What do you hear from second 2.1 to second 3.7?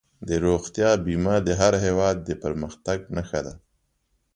د پرمختګ نښه ده.